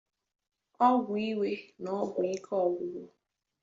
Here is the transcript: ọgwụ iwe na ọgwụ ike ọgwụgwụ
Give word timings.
ọgwụ 0.87 1.13
iwe 1.29 1.49
na 1.83 1.89
ọgwụ 2.01 2.21
ike 2.33 2.51
ọgwụgwụ 2.65 3.01